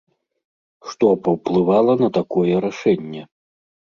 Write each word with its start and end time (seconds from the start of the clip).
Што 0.93 1.09
паўплывала 1.27 1.93
на 2.03 2.09
такое 2.17 2.53
рашэнне? 2.65 3.23